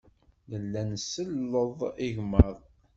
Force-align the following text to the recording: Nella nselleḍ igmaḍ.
Nella 0.49 0.81
nselleḍ 0.91 1.79
igmaḍ. 2.07 2.57